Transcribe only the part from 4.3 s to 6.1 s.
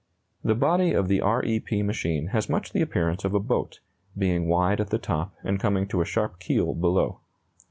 wide at the top and coming to a